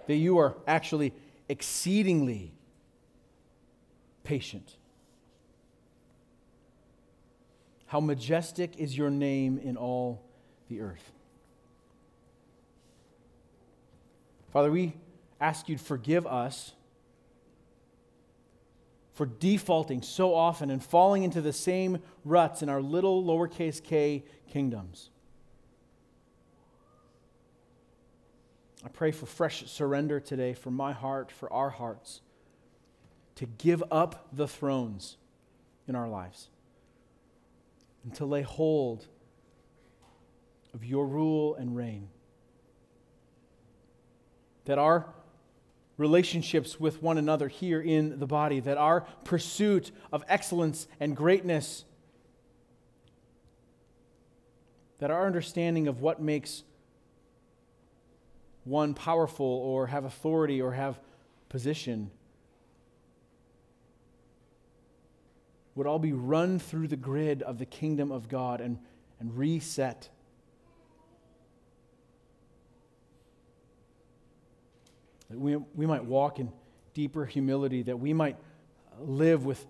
[0.07, 1.13] That you are actually
[1.51, 2.53] exceedingly
[4.29, 4.77] patient.
[7.87, 10.23] How majestic is your name in all
[10.69, 11.13] the earth.
[14.53, 14.93] Father, we
[15.41, 16.73] ask you to forgive us
[19.15, 24.25] for defaulting so often and falling into the same ruts in our little lowercase k
[24.47, 25.09] kingdoms.
[28.85, 32.21] I pray for fresh surrender today for my heart, for our hearts,
[33.39, 35.17] to give up the thrones
[35.87, 36.49] in our lives
[38.03, 39.07] and to lay hold
[40.75, 42.09] of your rule and reign.
[44.65, 45.07] That our
[45.97, 51.85] relationships with one another here in the body, that our pursuit of excellence and greatness,
[54.99, 56.65] that our understanding of what makes
[58.65, 60.99] one powerful or have authority or have
[61.49, 62.11] position
[65.79, 68.81] would all be run through the grid of the kingdom of God and,
[69.21, 70.09] and reset.
[75.31, 76.51] That we, we might walk in
[76.95, 78.37] deeper humility, that we might
[78.99, 79.65] live with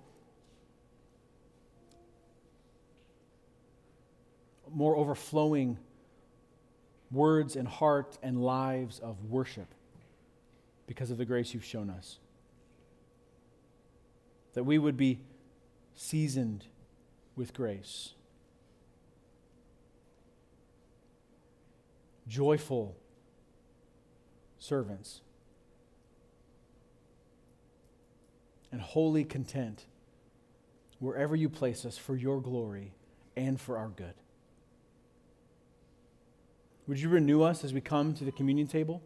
[4.72, 5.76] more overflowing
[7.10, 9.68] words and heart and lives of worship
[10.86, 12.18] because of the grace you've shown us.
[14.54, 15.20] That we would be
[15.98, 16.64] seasoned
[17.34, 18.12] with grace,
[22.28, 22.96] joyful
[24.60, 25.22] servants,
[28.70, 29.86] and wholly content
[31.00, 32.92] wherever you place us for your glory
[33.36, 34.14] and for our good.
[36.86, 39.02] Would you renew us as we come to the communion table?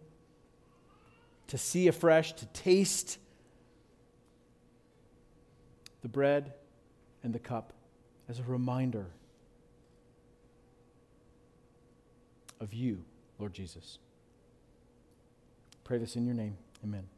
[1.49, 3.16] To see afresh, to taste
[6.03, 6.53] the bread
[7.23, 7.73] and the cup
[8.29, 9.07] as a reminder
[12.61, 13.05] of you,
[13.39, 13.99] Lord Jesus.
[15.85, 16.57] Pray this in your name.
[16.85, 17.11] Amen.